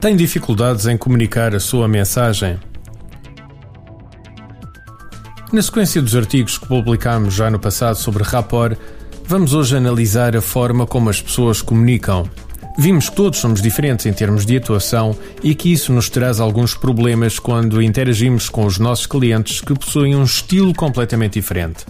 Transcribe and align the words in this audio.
Tem 0.00 0.16
dificuldades 0.16 0.86
em 0.86 0.96
comunicar 0.96 1.54
a 1.54 1.60
sua 1.60 1.86
mensagem? 1.86 2.58
Na 5.52 5.62
sequência 5.62 6.02
dos 6.02 6.16
artigos 6.16 6.58
que 6.58 6.66
publicámos 6.66 7.34
já 7.34 7.50
no 7.50 7.60
passado 7.60 7.96
sobre 7.96 8.24
rapport, 8.24 8.76
vamos 9.24 9.54
hoje 9.54 9.76
analisar 9.76 10.34
a 10.34 10.40
forma 10.40 10.86
como 10.86 11.08
as 11.08 11.20
pessoas 11.20 11.62
comunicam. 11.62 12.28
Vimos 12.76 13.10
que 13.10 13.16
todos 13.16 13.38
somos 13.38 13.60
diferentes 13.60 14.06
em 14.06 14.12
termos 14.12 14.46
de 14.46 14.56
atuação 14.56 15.16
e 15.42 15.54
que 15.54 15.72
isso 15.72 15.92
nos 15.92 16.08
traz 16.08 16.40
alguns 16.40 16.74
problemas 16.74 17.38
quando 17.38 17.82
interagimos 17.82 18.48
com 18.48 18.64
os 18.64 18.78
nossos 18.78 19.06
clientes 19.06 19.60
que 19.60 19.74
possuem 19.74 20.16
um 20.16 20.24
estilo 20.24 20.74
completamente 20.74 21.34
diferente. 21.34 21.84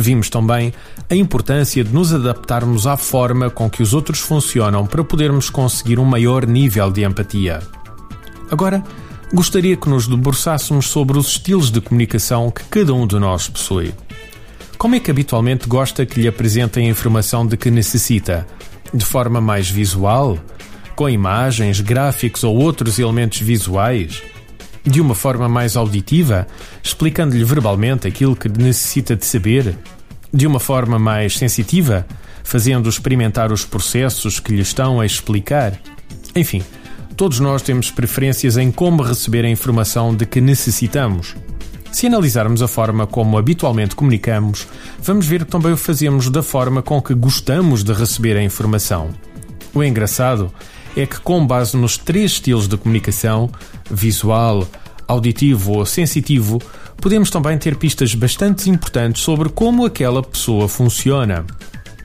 Vimos 0.00 0.30
também 0.30 0.72
a 1.10 1.14
importância 1.14 1.84
de 1.84 1.92
nos 1.92 2.10
adaptarmos 2.10 2.86
à 2.86 2.96
forma 2.96 3.50
com 3.50 3.68
que 3.68 3.82
os 3.82 3.92
outros 3.92 4.18
funcionam 4.18 4.86
para 4.86 5.04
podermos 5.04 5.50
conseguir 5.50 5.98
um 5.98 6.06
maior 6.06 6.46
nível 6.46 6.90
de 6.90 7.04
empatia. 7.04 7.60
Agora, 8.50 8.82
gostaria 9.30 9.76
que 9.76 9.90
nos 9.90 10.08
debruçássemos 10.08 10.88
sobre 10.88 11.18
os 11.18 11.28
estilos 11.28 11.70
de 11.70 11.82
comunicação 11.82 12.50
que 12.50 12.64
cada 12.64 12.94
um 12.94 13.06
de 13.06 13.18
nós 13.18 13.46
possui. 13.46 13.92
Como 14.78 14.94
é 14.94 15.00
que 15.00 15.10
habitualmente 15.10 15.68
gosta 15.68 16.06
que 16.06 16.18
lhe 16.18 16.26
apresentem 16.26 16.86
a 16.86 16.90
informação 16.90 17.46
de 17.46 17.58
que 17.58 17.70
necessita? 17.70 18.46
De 18.94 19.04
forma 19.04 19.38
mais 19.38 19.68
visual? 19.68 20.38
Com 20.96 21.10
imagens, 21.10 21.82
gráficos 21.82 22.42
ou 22.42 22.56
outros 22.56 22.98
elementos 22.98 23.38
visuais? 23.38 24.22
De 24.84 25.00
uma 25.00 25.14
forma 25.14 25.48
mais 25.48 25.76
auditiva, 25.76 26.46
explicando-lhe 26.82 27.44
verbalmente 27.44 28.06
aquilo 28.06 28.36
que 28.36 28.48
necessita 28.48 29.14
de 29.14 29.24
saber, 29.24 29.76
de 30.32 30.46
uma 30.46 30.60
forma 30.60 30.98
mais 30.98 31.36
sensitiva, 31.36 32.06
fazendo 32.42 32.88
experimentar 32.88 33.52
os 33.52 33.64
processos 33.64 34.40
que 34.40 34.52
lhe 34.52 34.62
estão 34.62 35.00
a 35.00 35.06
explicar. 35.06 35.78
Enfim, 36.34 36.62
todos 37.16 37.40
nós 37.40 37.62
temos 37.62 37.90
preferências 37.90 38.56
em 38.56 38.70
como 38.70 39.02
receber 39.02 39.44
a 39.44 39.50
informação 39.50 40.14
de 40.14 40.24
que 40.26 40.40
necessitamos. 40.40 41.34
Se 41.92 42.06
analisarmos 42.06 42.62
a 42.62 42.68
forma 42.68 43.06
como 43.06 43.36
habitualmente 43.36 43.96
comunicamos, 43.96 44.66
vamos 45.02 45.26
ver 45.26 45.44
que 45.44 45.50
também 45.50 45.72
o 45.72 45.76
fazemos 45.76 46.30
da 46.30 46.42
forma 46.42 46.82
com 46.82 47.02
que 47.02 47.14
gostamos 47.14 47.82
de 47.82 47.92
receber 47.92 48.36
a 48.36 48.42
informação. 48.42 49.10
O 49.74 49.82
engraçado 49.82 50.52
é 50.96 51.06
que, 51.06 51.20
com 51.20 51.46
base 51.46 51.76
nos 51.76 51.96
três 51.96 52.32
estilos 52.32 52.68
de 52.68 52.76
comunicação 52.76 53.50
visual, 53.90 54.66
auditivo 55.06 55.78
ou 55.78 55.86
sensitivo 55.86 56.60
podemos 57.00 57.30
também 57.30 57.56
ter 57.58 57.76
pistas 57.76 58.14
bastante 58.14 58.68
importantes 58.68 59.22
sobre 59.22 59.48
como 59.48 59.86
aquela 59.86 60.22
pessoa 60.22 60.68
funciona. 60.68 61.44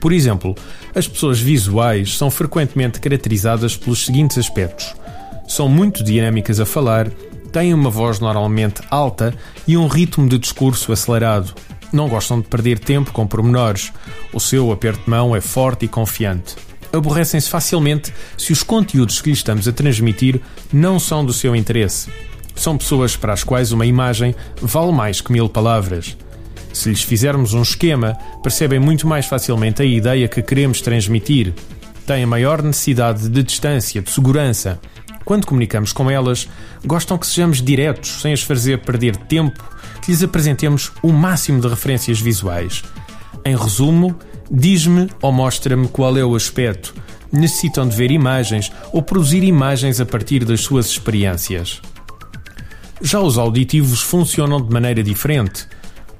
Por 0.00 0.12
exemplo, 0.12 0.54
as 0.94 1.06
pessoas 1.06 1.38
visuais 1.38 2.16
são 2.16 2.30
frequentemente 2.30 3.00
caracterizadas 3.00 3.76
pelos 3.76 4.04
seguintes 4.04 4.38
aspectos: 4.38 4.94
são 5.46 5.68
muito 5.68 6.02
dinâmicas 6.02 6.58
a 6.58 6.66
falar, 6.66 7.10
têm 7.52 7.74
uma 7.74 7.90
voz 7.90 8.20
normalmente 8.20 8.82
alta 8.90 9.34
e 9.66 9.76
um 9.76 9.86
ritmo 9.86 10.28
de 10.28 10.38
discurso 10.38 10.92
acelerado. 10.92 11.54
Não 11.92 12.08
gostam 12.08 12.40
de 12.40 12.48
perder 12.48 12.78
tempo 12.78 13.12
com 13.12 13.26
pormenores. 13.26 13.92
O 14.32 14.40
seu 14.40 14.72
aperto 14.72 15.04
de 15.04 15.10
mão 15.10 15.36
é 15.36 15.40
forte 15.40 15.84
e 15.84 15.88
confiante 15.88 16.65
aborrecem-se 16.96 17.48
facilmente 17.48 18.12
se 18.36 18.52
os 18.52 18.62
conteúdos 18.62 19.20
que 19.20 19.28
lhe 19.28 19.36
estamos 19.36 19.68
a 19.68 19.72
transmitir 19.72 20.40
não 20.72 20.98
são 20.98 21.24
do 21.24 21.32
seu 21.32 21.54
interesse. 21.54 22.08
São 22.54 22.76
pessoas 22.76 23.16
para 23.16 23.32
as 23.32 23.44
quais 23.44 23.72
uma 23.72 23.86
imagem 23.86 24.34
vale 24.60 24.92
mais 24.92 25.20
que 25.20 25.30
mil 25.30 25.48
palavras. 25.48 26.16
Se 26.72 26.88
lhes 26.88 27.02
fizermos 27.02 27.54
um 27.54 27.62
esquema, 27.62 28.16
percebem 28.42 28.78
muito 28.78 29.06
mais 29.06 29.26
facilmente 29.26 29.82
a 29.82 29.84
ideia 29.84 30.28
que 30.28 30.42
queremos 30.42 30.80
transmitir. 30.80 31.54
Têm 32.06 32.26
maior 32.26 32.62
necessidade 32.62 33.28
de 33.28 33.42
distância, 33.42 34.02
de 34.02 34.10
segurança. 34.10 34.78
Quando 35.24 35.46
comunicamos 35.46 35.92
com 35.92 36.10
elas, 36.10 36.48
gostam 36.84 37.18
que 37.18 37.26
sejamos 37.26 37.60
diretos, 37.60 38.20
sem 38.20 38.32
as 38.32 38.42
fazer 38.42 38.78
perder 38.80 39.16
tempo, 39.16 39.62
que 40.02 40.10
lhes 40.10 40.22
apresentemos 40.22 40.92
o 41.02 41.12
máximo 41.12 41.60
de 41.60 41.68
referências 41.68 42.20
visuais. 42.20 42.82
Em 43.46 43.56
resumo, 43.56 44.18
Diz-me 44.50 45.08
ou 45.20 45.32
mostra-me 45.32 45.88
qual 45.88 46.16
é 46.16 46.24
o 46.24 46.34
aspecto. 46.34 46.94
Necessitam 47.32 47.88
de 47.88 47.96
ver 47.96 48.10
imagens 48.10 48.70
ou 48.92 49.02
produzir 49.02 49.42
imagens 49.42 50.00
a 50.00 50.06
partir 50.06 50.44
das 50.44 50.60
suas 50.60 50.86
experiências. 50.86 51.80
Já 53.02 53.20
os 53.20 53.36
auditivos 53.36 54.00
funcionam 54.00 54.60
de 54.60 54.72
maneira 54.72 55.02
diferente. 55.02 55.66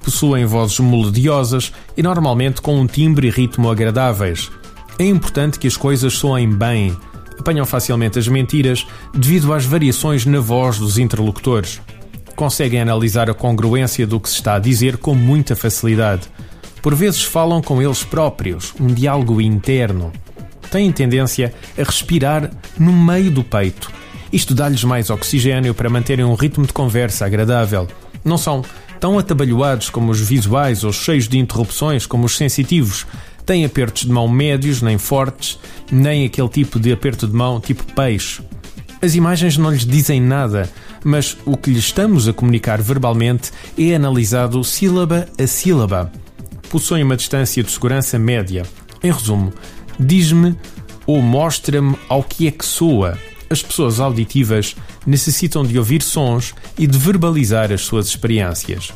Possuem 0.02 0.44
vozes 0.44 0.78
melodiosas 0.80 1.72
e 1.96 2.02
normalmente 2.02 2.60
com 2.60 2.78
um 2.78 2.86
timbre 2.86 3.28
e 3.28 3.30
ritmo 3.30 3.70
agradáveis. 3.70 4.50
É 4.98 5.04
importante 5.04 5.58
que 5.58 5.66
as 5.66 5.76
coisas 5.76 6.14
soem 6.14 6.50
bem. 6.50 6.96
Apanham 7.38 7.66
facilmente 7.66 8.18
as 8.18 8.28
mentiras 8.28 8.86
devido 9.14 9.52
às 9.52 9.64
variações 9.64 10.26
na 10.26 10.40
voz 10.40 10.78
dos 10.78 10.98
interlocutores. 10.98 11.80
Conseguem 12.34 12.80
analisar 12.80 13.30
a 13.30 13.34
congruência 13.34 14.06
do 14.06 14.18
que 14.18 14.28
se 14.28 14.36
está 14.36 14.56
a 14.56 14.58
dizer 14.58 14.96
com 14.96 15.14
muita 15.14 15.54
facilidade 15.54 16.28
por 16.86 16.94
vezes 16.94 17.24
falam 17.24 17.60
com 17.60 17.82
eles 17.82 18.04
próprios, 18.04 18.72
um 18.78 18.86
diálogo 18.86 19.40
interno. 19.40 20.12
Têm 20.70 20.92
tendência 20.92 21.52
a 21.76 21.82
respirar 21.82 22.48
no 22.78 22.92
meio 22.92 23.28
do 23.28 23.42
peito. 23.42 23.90
Isto 24.32 24.54
dá-lhes 24.54 24.84
mais 24.84 25.10
oxigênio 25.10 25.74
para 25.74 25.90
manterem 25.90 26.24
um 26.24 26.36
ritmo 26.36 26.64
de 26.64 26.72
conversa 26.72 27.26
agradável. 27.26 27.88
Não 28.24 28.38
são 28.38 28.62
tão 29.00 29.18
atabalhoados 29.18 29.90
como 29.90 30.12
os 30.12 30.20
visuais 30.20 30.84
ou 30.84 30.92
cheios 30.92 31.26
de 31.26 31.40
interrupções 31.40 32.06
como 32.06 32.26
os 32.26 32.36
sensitivos. 32.36 33.04
Têm 33.44 33.64
apertos 33.64 34.04
de 34.04 34.12
mão 34.12 34.28
médios, 34.28 34.80
nem 34.80 34.96
fortes, 34.96 35.58
nem 35.90 36.24
aquele 36.24 36.48
tipo 36.48 36.78
de 36.78 36.92
aperto 36.92 37.26
de 37.26 37.34
mão 37.34 37.58
tipo 37.58 37.82
peixe. 37.94 38.42
As 39.02 39.16
imagens 39.16 39.56
não 39.56 39.72
lhes 39.72 39.84
dizem 39.84 40.20
nada, 40.20 40.70
mas 41.02 41.36
o 41.44 41.56
que 41.56 41.68
lhes 41.68 41.86
estamos 41.86 42.28
a 42.28 42.32
comunicar 42.32 42.80
verbalmente 42.80 43.50
é 43.76 43.96
analisado 43.96 44.62
sílaba 44.62 45.26
a 45.36 45.48
sílaba 45.48 46.12
possuem 46.66 47.02
uma 47.02 47.16
distância 47.16 47.62
de 47.62 47.70
segurança 47.70 48.18
média. 48.18 48.64
Em 49.02 49.10
resumo, 49.10 49.52
diz-me 49.98 50.56
ou 51.06 51.22
mostra-me 51.22 51.96
ao 52.08 52.22
que 52.22 52.48
é 52.48 52.50
que 52.50 52.64
soa. 52.64 53.18
As 53.48 53.62
pessoas 53.62 54.00
auditivas 54.00 54.74
necessitam 55.06 55.64
de 55.64 55.78
ouvir 55.78 56.02
sons 56.02 56.52
e 56.76 56.86
de 56.86 56.98
verbalizar 56.98 57.72
as 57.72 57.82
suas 57.82 58.06
experiências. 58.08 58.92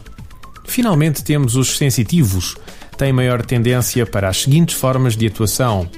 Finalmente, 0.64 1.22
temos 1.22 1.54
os 1.54 1.76
sensitivos. 1.76 2.56
Têm 2.96 3.12
maior 3.12 3.44
tendência 3.44 4.04
para 4.04 4.28
as 4.28 4.42
seguintes 4.42 4.74
formas 4.74 5.16
de 5.16 5.26
atuação: 5.26 5.88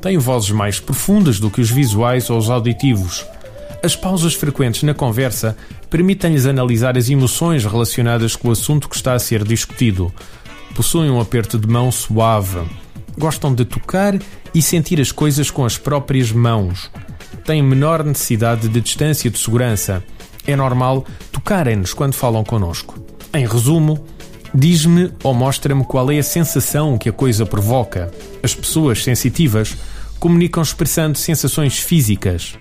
têm 0.00 0.18
vozes 0.18 0.50
mais 0.50 0.80
profundas 0.80 1.38
do 1.38 1.50
que 1.50 1.60
os 1.60 1.70
visuais 1.70 2.28
ou 2.28 2.38
os 2.38 2.50
auditivos. 2.50 3.24
As 3.82 3.96
pausas 3.96 4.34
frequentes 4.34 4.82
na 4.82 4.94
conversa 4.94 5.56
permitem-lhes 5.90 6.46
analisar 6.46 6.96
as 6.96 7.08
emoções 7.08 7.64
relacionadas 7.64 8.36
com 8.36 8.48
o 8.48 8.52
assunto 8.52 8.88
que 8.88 8.94
está 8.94 9.14
a 9.14 9.18
ser 9.18 9.44
discutido 9.44 10.12
possuem 10.74 11.10
um 11.10 11.20
aperto 11.20 11.58
de 11.58 11.68
mão 11.68 11.90
suave, 11.92 12.60
gostam 13.18 13.54
de 13.54 13.64
tocar 13.64 14.18
e 14.54 14.62
sentir 14.62 15.00
as 15.00 15.12
coisas 15.12 15.50
com 15.50 15.64
as 15.64 15.78
próprias 15.78 16.32
mãos, 16.32 16.90
têm 17.44 17.62
menor 17.62 18.04
necessidade 18.04 18.68
de 18.68 18.80
distância 18.80 19.30
de 19.30 19.38
segurança. 19.38 20.02
É 20.46 20.56
normal 20.56 21.04
tocarem-nos 21.30 21.94
quando 21.94 22.14
falam 22.14 22.42
connosco. 22.42 23.00
Em 23.32 23.46
resumo, 23.46 24.04
diz-me 24.54 25.12
ou 25.22 25.32
mostra-me 25.32 25.84
qual 25.84 26.10
é 26.10 26.18
a 26.18 26.22
sensação 26.22 26.98
que 26.98 27.08
a 27.08 27.12
coisa 27.12 27.46
provoca. 27.46 28.10
As 28.42 28.54
pessoas 28.54 29.02
sensitivas 29.02 29.76
comunicam 30.18 30.62
expressando 30.62 31.18
sensações 31.18 31.78
físicas. 31.78 32.54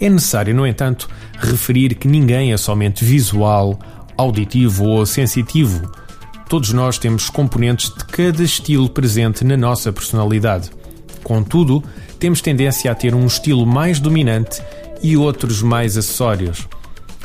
É 0.00 0.08
necessário, 0.08 0.54
no 0.54 0.66
entanto, 0.66 1.08
referir 1.38 1.94
que 1.94 2.08
ninguém 2.08 2.52
é 2.52 2.56
somente 2.56 3.04
visual, 3.04 3.78
auditivo 4.16 4.84
ou 4.84 5.04
sensitivo. 5.04 5.90
Todos 6.50 6.72
nós 6.72 6.98
temos 6.98 7.30
componentes 7.30 7.94
de 7.94 8.04
cada 8.06 8.42
estilo 8.42 8.90
presente 8.90 9.44
na 9.44 9.56
nossa 9.56 9.92
personalidade. 9.92 10.68
Contudo, 11.22 11.80
temos 12.18 12.40
tendência 12.40 12.90
a 12.90 12.94
ter 12.94 13.14
um 13.14 13.24
estilo 13.24 13.64
mais 13.64 14.00
dominante 14.00 14.60
e 15.00 15.16
outros 15.16 15.62
mais 15.62 15.96
acessórios. 15.96 16.66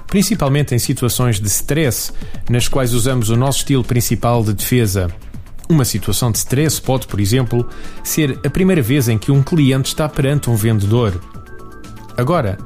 Principalmente 0.05 0.75
em 0.75 0.77
situações 0.77 1.39
de 1.39 1.47
stress, 1.47 2.13
nas 2.47 2.67
quais 2.67 2.93
usamos 2.93 3.29
o 3.31 3.35
nosso 3.35 3.57
estilo 3.61 3.83
principal 3.83 4.43
de 4.43 4.53
defesa. 4.53 5.09
Uma 5.67 5.85
situação 5.85 6.31
de 6.31 6.37
stress 6.37 6.79
pode, 6.79 7.07
por 7.07 7.19
exemplo, 7.19 7.67
ser 8.03 8.39
a 8.45 8.49
primeira 8.51 8.83
vez 8.83 9.09
em 9.09 9.17
que 9.17 9.31
um 9.31 9.41
cliente 9.41 9.87
está 9.87 10.07
perante 10.07 10.51
um 10.51 10.55
vendedor. 10.55 11.19
Agora, 12.15 12.59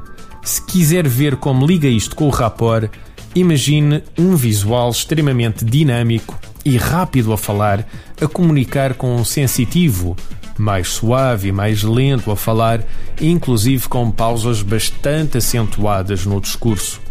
se 0.43 0.61
quiser 0.65 1.07
ver 1.07 1.37
como 1.37 1.65
liga 1.65 1.87
isto 1.87 2.17
com 2.17 2.27
o 2.27 2.31
rapport, 2.31 2.91
imagine 3.33 4.03
um 4.17 4.35
visual 4.35 4.89
extremamente 4.89 5.63
dinâmico 5.63 6.37
e 6.69 6.77
rápido 6.77 7.33
a 7.33 7.37
falar, 7.37 7.83
a 8.21 8.27
comunicar 8.27 8.93
com 8.93 9.15
um 9.15 9.25
sensitivo, 9.25 10.15
mais 10.55 10.89
suave 10.89 11.47
e 11.47 11.51
mais 11.51 11.81
lento 11.81 12.29
a 12.29 12.35
falar, 12.35 12.83
inclusive 13.19 13.89
com 13.89 14.11
pausas 14.11 14.61
bastante 14.61 15.39
acentuadas 15.39 16.27
no 16.27 16.39
discurso. 16.39 17.01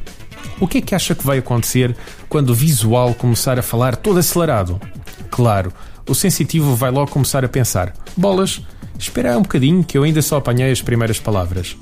O 0.61 0.69
que 0.69 0.79
é 0.79 0.81
que 0.81 0.95
acha 0.95 1.13
que 1.13 1.27
vai 1.27 1.39
acontecer 1.39 1.97
quando 2.29 2.51
o 2.51 2.55
visual 2.55 3.13
começar 3.15 3.59
a 3.59 3.63
falar 3.63 3.97
todo 3.97 4.21
acelerado? 4.21 4.81
Claro, 5.29 5.73
o 6.09 6.15
sensitivo 6.15 6.77
vai 6.77 6.93
logo 6.93 7.11
começar 7.11 7.45
a 7.45 7.49
pensar: 7.49 7.93
bolas, 8.17 8.63
espera 8.97 9.37
um 9.37 9.43
bocadinho 9.43 9.83
que 9.83 9.99
eu 9.99 10.05
ainda 10.05 10.23
só 10.23 10.37
apanhei 10.37 10.71
as 10.71 10.81
primeiras 10.81 11.19
palavras. 11.19 11.77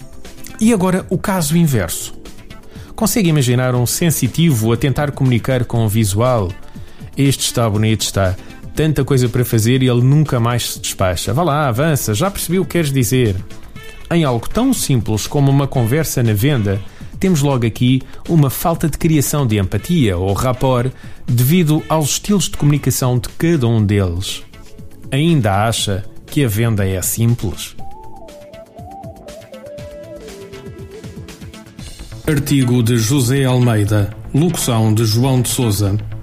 E 0.59 0.73
agora 0.73 1.05
o 1.11 1.19
caso 1.19 1.59
inverso. 1.59 2.15
Consegue 2.95 3.29
imaginar 3.29 3.75
um 3.75 3.85
sensitivo 3.85 4.73
a 4.73 4.79
tentar 4.79 5.11
comunicar 5.11 5.67
com 5.67 5.85
o 5.85 5.89
visual? 5.89 6.51
Este 7.17 7.45
está 7.45 7.69
bonito, 7.69 8.03
está. 8.03 8.37
Tanta 8.75 9.05
coisa 9.05 9.29
para 9.29 9.45
fazer 9.45 9.83
e 9.83 9.89
ele 9.89 10.03
nunca 10.03 10.39
mais 10.39 10.73
se 10.73 10.81
despacha. 10.81 11.33
Vá 11.33 11.43
lá, 11.43 11.69
avança, 11.69 12.13
já 12.13 12.31
percebi 12.31 12.59
o 12.59 12.65
que 12.65 12.73
queres 12.73 12.93
dizer. 12.93 13.37
Em 14.11 14.23
algo 14.23 14.49
tão 14.49 14.73
simples 14.73 15.27
como 15.27 15.51
uma 15.51 15.67
conversa 15.67 16.23
na 16.23 16.35
venda, 16.35 16.81
temos 17.19 17.41
logo 17.41 17.67
aqui 17.67 18.03
uma 18.29 18.51
falta 18.51 18.89
de 18.89 18.99
criação 18.99 19.47
de 19.47 19.59
empatia 19.59 20.17
ou 20.17 20.33
rapport 20.35 20.93
devido 21.27 21.83
aos 21.89 22.11
estilos 22.11 22.45
de 22.45 22.57
comunicação 22.57 23.19
de 23.19 23.29
cada 23.31 23.67
um 23.67 23.85
deles. 23.85 24.43
Ainda 25.11 25.67
acha 25.67 26.05
que 26.27 26.45
a 26.45 26.49
venda 26.49 26.87
é 26.87 27.01
simples? 27.01 27.75
Artigo 32.29 32.83
de 32.83 32.99
José 32.99 33.45
Almeida, 33.45 34.11
locução 34.35 34.93
de 34.93 35.05
João 35.05 35.41
de 35.41 35.49
Souza, 35.49 35.97